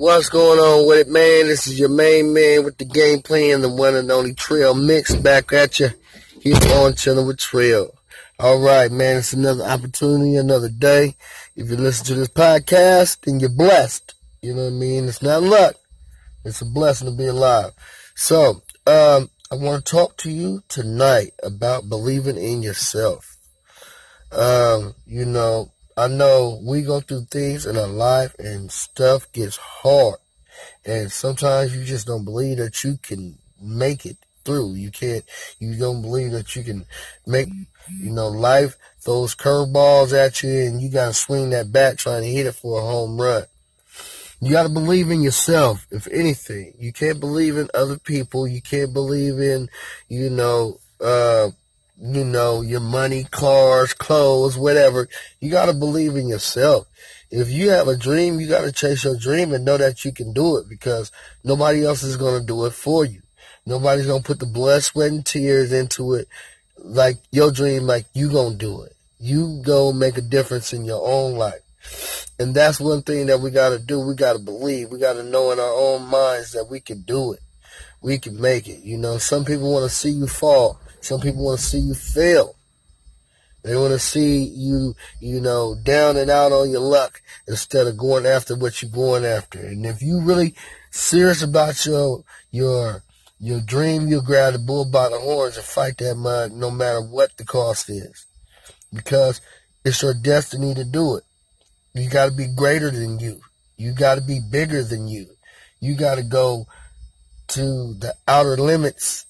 What's 0.00 0.30
going 0.30 0.58
on 0.58 0.88
with 0.88 1.08
it, 1.08 1.08
man? 1.10 1.48
This 1.48 1.66
is 1.66 1.78
your 1.78 1.90
main 1.90 2.32
man 2.32 2.64
with 2.64 2.78
the 2.78 2.86
game 2.86 3.20
plan, 3.20 3.60
the 3.60 3.68
one 3.68 3.94
and 3.94 4.10
only 4.10 4.32
Trail 4.32 4.72
Mix 4.72 5.14
back 5.14 5.52
at 5.52 5.78
you 5.78 5.90
here 6.40 6.56
on 6.72 6.94
Chilling 6.94 7.26
with 7.26 7.36
Trail. 7.36 7.92
All 8.38 8.58
right, 8.60 8.90
man, 8.90 9.18
it's 9.18 9.34
another 9.34 9.62
opportunity, 9.62 10.36
another 10.36 10.70
day. 10.70 11.16
If 11.54 11.68
you 11.68 11.76
listen 11.76 12.06
to 12.06 12.14
this 12.14 12.28
podcast, 12.28 13.20
then 13.26 13.40
you're 13.40 13.50
blessed. 13.50 14.14
You 14.40 14.54
know 14.54 14.62
what 14.62 14.68
I 14.68 14.76
mean? 14.76 15.04
It's 15.04 15.20
not 15.20 15.42
luck. 15.42 15.74
It's 16.46 16.62
a 16.62 16.64
blessing 16.64 17.10
to 17.10 17.14
be 17.14 17.26
alive. 17.26 17.72
So, 18.14 18.62
um, 18.86 19.28
I 19.52 19.56
want 19.56 19.84
to 19.84 19.90
talk 19.90 20.16
to 20.20 20.30
you 20.30 20.62
tonight 20.68 21.32
about 21.42 21.90
believing 21.90 22.38
in 22.38 22.62
yourself. 22.62 23.36
Um, 24.32 24.94
you 25.04 25.26
know, 25.26 25.70
I 25.96 26.08
know 26.08 26.60
we 26.62 26.82
go 26.82 27.00
through 27.00 27.26
things 27.30 27.66
in 27.66 27.76
our 27.76 27.88
life 27.88 28.34
and 28.38 28.70
stuff 28.70 29.30
gets 29.32 29.56
hard. 29.56 30.16
And 30.84 31.10
sometimes 31.10 31.76
you 31.76 31.84
just 31.84 32.06
don't 32.06 32.24
believe 32.24 32.58
that 32.58 32.82
you 32.84 32.98
can 33.02 33.38
make 33.60 34.06
it 34.06 34.16
through. 34.44 34.74
You 34.74 34.90
can't, 34.90 35.24
you 35.58 35.76
don't 35.76 36.02
believe 36.02 36.32
that 36.32 36.56
you 36.56 36.62
can 36.62 36.86
make, 37.26 37.48
you 37.88 38.10
know, 38.10 38.28
life 38.28 38.76
throws 39.00 39.34
curveballs 39.34 40.12
at 40.12 40.42
you 40.42 40.50
and 40.50 40.80
you 40.80 40.90
got 40.90 41.06
to 41.06 41.12
swing 41.12 41.50
that 41.50 41.72
bat 41.72 41.98
trying 41.98 42.22
to 42.22 42.28
hit 42.28 42.46
it 42.46 42.52
for 42.52 42.78
a 42.78 42.82
home 42.82 43.20
run. 43.20 43.44
You 44.40 44.52
got 44.52 44.62
to 44.62 44.70
believe 44.70 45.10
in 45.10 45.20
yourself, 45.20 45.86
if 45.90 46.06
anything. 46.08 46.72
You 46.78 46.94
can't 46.94 47.20
believe 47.20 47.58
in 47.58 47.68
other 47.74 47.98
people. 47.98 48.48
You 48.48 48.62
can't 48.62 48.92
believe 48.92 49.38
in, 49.38 49.68
you 50.08 50.30
know, 50.30 50.78
uh, 50.98 51.50
you 52.00 52.24
know, 52.24 52.62
your 52.62 52.80
money, 52.80 53.24
cars, 53.24 53.92
clothes, 53.92 54.56
whatever. 54.56 55.08
You 55.40 55.50
got 55.50 55.66
to 55.66 55.74
believe 55.74 56.16
in 56.16 56.28
yourself. 56.28 56.86
If 57.30 57.50
you 57.50 57.70
have 57.70 57.88
a 57.88 57.96
dream, 57.96 58.40
you 58.40 58.48
got 58.48 58.62
to 58.62 58.72
chase 58.72 59.04
your 59.04 59.16
dream 59.16 59.52
and 59.52 59.64
know 59.64 59.76
that 59.76 60.04
you 60.04 60.12
can 60.12 60.32
do 60.32 60.56
it 60.56 60.68
because 60.68 61.12
nobody 61.44 61.84
else 61.84 62.02
is 62.02 62.16
going 62.16 62.40
to 62.40 62.46
do 62.46 62.64
it 62.64 62.72
for 62.72 63.04
you. 63.04 63.22
Nobody's 63.66 64.06
going 64.06 64.22
to 64.22 64.26
put 64.26 64.40
the 64.40 64.46
blood, 64.46 64.82
sweat, 64.82 65.10
and 65.10 65.24
tears 65.24 65.72
into 65.72 66.14
it 66.14 66.26
like 66.78 67.18
your 67.30 67.52
dream, 67.52 67.84
like 67.84 68.06
you 68.14 68.30
going 68.30 68.52
to 68.52 68.58
do 68.58 68.82
it. 68.82 68.96
You 69.18 69.60
go 69.64 69.92
make 69.92 70.16
a 70.16 70.22
difference 70.22 70.72
in 70.72 70.84
your 70.84 71.06
own 71.06 71.34
life. 71.34 72.26
And 72.38 72.54
that's 72.54 72.80
one 72.80 73.02
thing 73.02 73.26
that 73.26 73.40
we 73.40 73.50
got 73.50 73.70
to 73.70 73.78
do. 73.78 74.00
We 74.00 74.14
got 74.14 74.32
to 74.32 74.38
believe. 74.38 74.90
We 74.90 74.98
got 74.98 75.12
to 75.12 75.22
know 75.22 75.50
in 75.50 75.60
our 75.60 75.72
own 75.72 76.06
minds 76.06 76.52
that 76.52 76.68
we 76.70 76.80
can 76.80 77.02
do 77.02 77.34
it. 77.34 77.40
We 78.02 78.18
can 78.18 78.40
make 78.40 78.68
it. 78.68 78.82
You 78.82 78.96
know, 78.96 79.18
some 79.18 79.44
people 79.44 79.72
want 79.72 79.88
to 79.88 79.94
see 79.94 80.10
you 80.10 80.26
fall. 80.26 80.80
Some 81.00 81.20
people 81.20 81.44
want 81.44 81.60
to 81.60 81.64
see 81.64 81.78
you 81.78 81.94
fail. 81.94 82.54
They 83.62 83.76
want 83.76 83.92
to 83.92 83.98
see 83.98 84.44
you, 84.44 84.94
you 85.20 85.40
know, 85.40 85.76
down 85.82 86.16
and 86.16 86.30
out 86.30 86.52
on 86.52 86.70
your 86.70 86.80
luck 86.80 87.20
instead 87.46 87.86
of 87.86 87.98
going 87.98 88.24
after 88.24 88.56
what 88.56 88.80
you're 88.80 88.90
going 88.90 89.24
after. 89.24 89.58
And 89.58 89.84
if 89.84 90.00
you 90.00 90.20
really 90.20 90.54
serious 90.90 91.42
about 91.42 91.84
your 91.84 92.24
your 92.50 93.02
your 93.38 93.60
dream, 93.60 94.08
you'll 94.08 94.22
grab 94.22 94.54
the 94.54 94.58
bull 94.58 94.86
by 94.86 95.08
the 95.08 95.18
horns 95.18 95.56
and 95.56 95.64
fight 95.64 95.98
that 95.98 96.14
mug 96.14 96.52
no 96.52 96.70
matter 96.70 97.02
what 97.02 97.36
the 97.36 97.44
cost 97.44 97.90
is. 97.90 98.26
Because 98.92 99.40
it's 99.84 100.02
your 100.02 100.14
destiny 100.14 100.74
to 100.74 100.84
do 100.84 101.16
it. 101.16 101.24
You 101.94 102.08
got 102.08 102.26
to 102.26 102.32
be 102.32 102.46
greater 102.46 102.90
than 102.90 103.18
you. 103.18 103.40
You 103.76 103.92
got 103.92 104.16
to 104.16 104.20
be 104.20 104.40
bigger 104.40 104.82
than 104.82 105.08
you. 105.08 105.26
You 105.80 105.94
got 105.96 106.16
to 106.16 106.22
go 106.22 106.66
to 107.50 107.94
the 107.94 108.14
outer 108.26 108.56
limits 108.56 109.26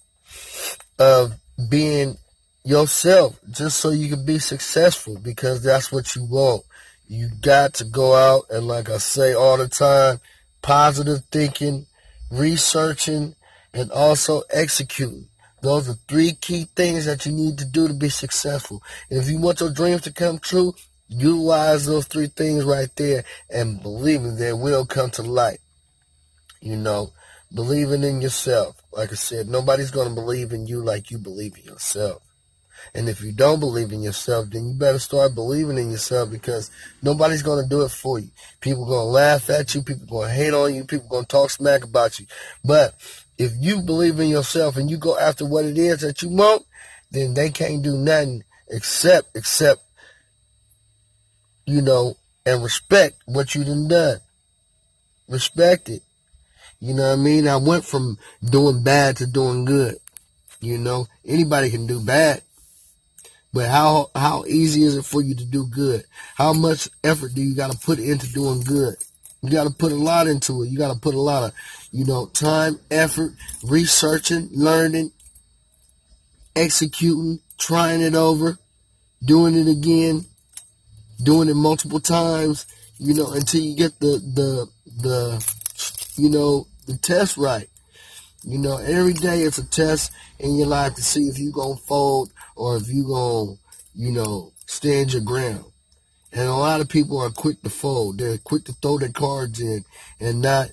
of 0.99 1.35
being 1.69 2.17
yourself 2.65 3.39
just 3.51 3.79
so 3.79 3.91
you 3.91 4.09
can 4.09 4.25
be 4.25 4.39
successful 4.39 5.19
because 5.19 5.63
that's 5.63 5.91
what 5.91 6.15
you 6.15 6.25
want. 6.25 6.63
You 7.09 7.31
got 7.41 7.75
to 7.75 7.85
go 7.85 8.15
out 8.15 8.45
and 8.51 8.69
like 8.69 8.89
I 8.89 8.98
say 8.98 9.33
all 9.33 9.57
the 9.57 9.69
time, 9.69 10.21
positive 10.63 11.25
thinking, 11.31 11.87
researching, 12.31 13.35
and 13.73 13.91
also 13.91 14.43
executing. 14.51 15.27
Those 15.63 15.89
are 15.89 15.98
three 16.09 16.33
key 16.33 16.67
things 16.75 17.05
that 17.05 17.27
you 17.27 17.33
need 17.33 17.59
to 17.59 17.64
do 17.64 17.89
to 17.89 17.95
be 17.95 18.09
successful. 18.09 18.83
If 19.11 19.29
you 19.29 19.39
want 19.39 19.61
your 19.61 19.73
dreams 19.73 20.03
to 20.03 20.13
come 20.13 20.39
true, 20.39 20.75
utilize 21.09 21.86
those 21.86 22.07
three 22.07 22.29
things 22.29 22.64
right 22.64 22.95
there 22.97 23.25
and 23.51 23.83
believe 23.83 24.23
me, 24.23 24.30
they 24.30 24.53
will 24.53 24.86
come 24.86 25.11
to 25.11 25.23
light. 25.23 25.59
You 26.61 26.77
know, 26.77 27.13
believing 27.55 28.05
in 28.05 28.20
yourself. 28.20 28.83
Like 28.92 29.12
I 29.12 29.16
said, 29.16 29.48
nobody's 29.48 29.90
going 29.90 30.08
to 30.08 30.14
believe 30.14 30.52
in 30.52 30.66
you 30.66 30.83
like 30.83 31.11
you 31.11 31.18
believe 31.18 31.56
in 31.58 31.64
yourself. 31.64 32.22
And 32.94 33.08
if 33.08 33.22
you 33.22 33.33
don't 33.33 33.61
believe 33.61 33.92
in 33.92 34.02
yourself, 34.02 34.50
then 34.50 34.66
you 34.66 34.74
better 34.74 34.98
start 34.98 35.34
believing 35.34 35.78
in 35.78 35.90
yourself 35.90 36.30
because 36.30 36.70
nobody's 37.02 37.42
going 37.42 37.62
to 37.62 37.68
do 37.68 37.83
it 37.83 37.90
for 37.90 38.18
you. 38.18 38.30
People 38.61 38.86
going 38.86 39.06
to 39.06 39.11
laugh 39.11 39.50
at 39.50 39.74
you. 39.74 39.83
People 39.83 40.06
going 40.06 40.28
to 40.28 40.34
hate 40.34 40.55
on 40.55 40.74
you. 40.74 40.84
People 40.84 41.08
going 41.08 41.24
to 41.24 41.28
talk 41.28 41.50
smack 41.50 41.84
about 41.84 42.18
you. 42.18 42.27
But 42.64 42.94
if 43.38 43.52
you 43.58 43.82
believe 43.82 44.18
in 44.18 44.28
yourself 44.28 44.77
and 44.77 44.90
you 44.90 44.96
go 44.96 45.18
after 45.18 45.46
what 45.46 45.64
it 45.64 45.78
is 45.78 46.00
that 46.00 46.22
you 46.22 46.30
want, 46.30 46.64
then 47.11 47.34
they 47.34 47.50
can't 47.50 47.82
do 47.82 47.96
nothing 47.96 48.44
except, 48.68 49.36
except, 49.36 49.80
you 51.67 51.82
know, 51.82 52.17
and 52.46 52.62
respect 52.62 53.17
what 53.27 53.55
you 53.55 53.64
done 53.64 53.88
done. 53.88 54.20
Respect 55.28 55.88
it. 55.88 56.02
You 56.80 56.95
know 56.95 57.08
what 57.08 57.18
I 57.18 57.23
mean? 57.23 57.46
I 57.46 57.57
went 57.57 57.85
from 57.85 58.18
doing 58.42 58.83
bad 58.83 59.18
to 59.18 59.27
doing 59.27 59.67
good. 59.67 59.96
You 60.61 60.79
know, 60.79 61.07
anybody 61.27 61.70
can 61.70 61.86
do 61.86 62.01
bad. 62.01 62.42
But 63.52 63.68
how 63.68 64.11
how 64.14 64.45
easy 64.46 64.85
is 64.85 64.96
it 64.96 65.05
for 65.05 65.20
you 65.23 65.35
to 65.35 65.45
do 65.45 65.67
good? 65.67 66.05
How 66.36 66.52
much 66.52 66.89
effort 67.05 67.35
do 67.35 67.42
you 67.42 67.55
got 67.55 67.73
to 67.73 67.79
put 67.79 67.98
into 67.98 68.33
doing 68.33 68.61
good? 68.61 68.96
You 69.42 69.51
got 69.51 69.64
to 69.64 69.70
put 69.70 69.92
a 69.92 69.96
lot 69.96 70.27
into 70.27 70.63
it. 70.63 70.68
You 70.68 70.79
got 70.79 70.92
to 70.92 71.01
put 71.01 71.14
a 71.14 71.20
lot 71.20 71.45
of, 71.45 71.52
you 71.92 72.05
know, 72.05 72.27
time, 72.27 72.79
effort, 72.91 73.33
researching, 73.62 74.48
learning, 74.52 75.12
executing, 76.55 77.41
trying 77.58 78.02
it 78.02 78.14
over, 78.14 78.58
doing 79.24 79.55
it 79.55 79.67
again, 79.67 80.27
doing 81.23 81.48
it 81.48 81.55
multiple 81.55 82.01
times, 82.01 82.67
you 82.98 83.14
know, 83.14 83.33
until 83.33 83.61
you 83.61 83.77
get 83.77 83.98
the 83.98 84.18
the 84.35 84.68
the 85.02 85.55
you 86.17 86.29
know, 86.29 86.67
the 86.90 86.98
test 86.98 87.36
right. 87.36 87.68
You 88.42 88.58
know, 88.58 88.78
every 88.78 89.12
day 89.12 89.42
it's 89.42 89.58
a 89.58 89.67
test 89.67 90.12
in 90.39 90.56
your 90.56 90.67
life 90.67 90.95
to 90.95 91.02
see 91.02 91.28
if 91.28 91.39
you're 91.39 91.52
gonna 91.52 91.77
fold 91.77 92.30
or 92.56 92.77
if 92.77 92.89
you're 92.89 93.06
gonna, 93.06 93.56
you 93.95 94.12
know, 94.12 94.52
stand 94.67 95.12
your 95.12 95.23
ground. 95.23 95.64
And 96.33 96.48
a 96.48 96.55
lot 96.55 96.80
of 96.80 96.89
people 96.89 97.18
are 97.18 97.30
quick 97.30 97.62
to 97.62 97.70
fold. 97.70 98.18
They're 98.18 98.39
quick 98.39 98.64
to 98.64 98.73
throw 98.73 98.98
their 98.98 99.11
cards 99.11 99.61
in 99.61 99.84
and 100.20 100.40
not 100.40 100.70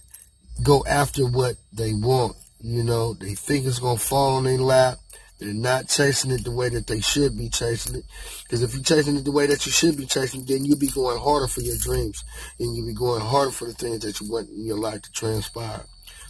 go 0.63 0.83
after 0.88 1.25
what 1.25 1.56
they 1.73 1.94
want. 1.94 2.35
You 2.61 2.83
know, 2.83 3.13
they 3.13 3.35
think 3.35 3.66
it's 3.66 3.79
gonna 3.79 4.00
fall 4.00 4.35
on 4.35 4.45
their 4.45 4.57
lap. 4.57 4.97
They're 5.39 5.53
not 5.53 5.88
chasing 5.88 6.31
it 6.31 6.44
the 6.44 6.51
way 6.51 6.69
that 6.69 6.88
they 6.88 7.00
should 7.00 7.38
be 7.38 7.50
chasing 7.50 7.95
it. 7.95 8.06
Because 8.44 8.63
if 8.63 8.73
you're 8.73 8.83
chasing 8.83 9.17
it 9.17 9.25
the 9.25 9.31
way 9.31 9.45
that 9.45 9.66
you 9.67 9.72
should 9.72 9.95
be 9.95 10.07
chasing 10.07 10.41
it, 10.41 10.47
then 10.47 10.66
you'll 10.66 10.79
be 10.79 10.88
going 10.88 11.19
harder 11.19 11.47
for 11.47 11.61
your 11.61 11.77
dreams. 11.77 12.23
And 12.59 12.75
you'll 12.75 12.88
be 12.88 12.94
going 12.94 13.22
harder 13.22 13.51
for 13.51 13.66
the 13.66 13.73
things 13.73 14.00
that 14.00 14.19
you 14.19 14.31
want 14.31 14.50
in 14.50 14.66
your 14.66 14.79
life 14.79 15.03
to 15.03 15.11
transpire. 15.11 15.85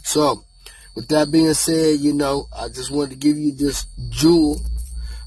So, 0.08 0.46
with 0.96 1.10
that 1.10 1.32
being 1.32 1.54
said, 1.54 2.00
you 2.00 2.14
know, 2.14 2.48
I 2.58 2.70
just 2.70 2.92
wanted 2.92 3.10
to 3.10 3.16
give 3.18 3.38
you 3.38 3.52
this 3.52 3.88
jewel 4.08 4.62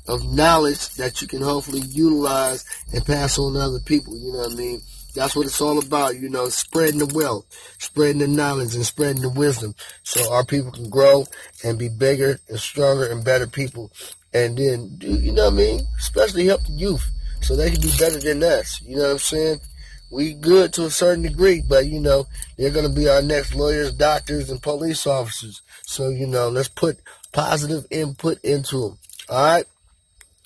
of 0.09 0.25
knowledge 0.33 0.95
that 0.95 1.21
you 1.21 1.29
can 1.29 1.43
hopefully 1.43 1.83
utilize 1.83 2.65
and 2.95 3.05
pass 3.05 3.39
on 3.39 3.53
to 3.53 3.59
other 3.61 3.81
people. 3.81 4.17
You 4.17 4.33
know 4.33 4.39
what 4.39 4.53
I 4.53 4.55
mean? 4.55 4.81
That's 5.15 5.37
what 5.37 5.45
it's 5.45 5.61
all 5.61 5.79
about, 5.79 6.19
you 6.19 6.31
know, 6.31 6.49
spreading 6.49 6.99
the 6.99 7.15
wealth, 7.15 7.45
spreading 7.79 8.21
the 8.21 8.27
knowledge, 8.27 8.75
and 8.75 8.87
spreading 8.87 9.21
the 9.21 9.29
wisdom 9.29 9.75
so 10.03 10.33
our 10.33 10.47
people 10.47 10.73
can 10.73 10.89
grow 10.89 11.27
and 11.63 11.79
be 11.79 11.91
bigger 11.91 12.41
and 12.49 12.59
stronger 12.59 13.05
and 13.05 13.23
better 13.23 13.47
people. 13.47 13.93
And 14.33 14.57
then, 14.57 14.97
you 15.03 15.33
know 15.33 15.45
what 15.45 15.53
I 15.53 15.57
mean? 15.57 15.81
Especially 15.99 16.47
help 16.47 16.65
the 16.65 16.73
youth 16.73 17.07
so 17.43 17.55
they 17.55 17.71
can 17.71 17.83
be 17.83 17.93
better 17.99 18.19
than 18.19 18.43
us. 18.43 18.81
You 18.81 18.97
know 18.97 19.03
what 19.03 19.11
I'm 19.13 19.19
saying? 19.19 19.61
We 20.11 20.35
good 20.35 20.73
to 20.75 20.87
a 20.87 20.91
certain 20.91 21.23
degree, 21.23 21.63
but, 21.67 21.87
you 21.87 22.01
know, 22.01 22.27
they're 22.59 22.73
going 22.73 22.89
to 22.89 22.95
be 22.95 23.09
our 23.09 23.23
next 23.23 23.55
lawyers, 23.55 23.93
doctors, 23.93 24.51
and 24.51 24.61
police 24.61 25.07
officers. 25.07 25.63
So, 25.83 26.09
you 26.09 26.27
know, 26.27 26.49
let's 26.49 26.69
put 26.69 26.99
positive 27.33 27.87
input 27.91 28.43
into 28.43 28.81
them. 28.81 28.99
All 29.29 29.45
right? 29.45 29.67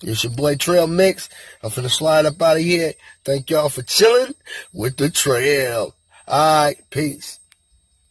It's 0.02 0.22
your 0.22 0.34
boy 0.34 0.56
Trail 0.56 0.86
Mix. 0.86 1.30
I'm 1.62 1.70
finna 1.70 1.90
slide 1.90 2.26
up 2.26 2.40
out 2.42 2.56
of 2.56 2.62
here. 2.62 2.92
Thank 3.24 3.48
y'all 3.48 3.70
for 3.70 3.82
chilling 3.82 4.34
with 4.74 4.98
the 4.98 5.08
trail. 5.08 5.94
Alright, 6.28 6.78
peace. 6.90 7.40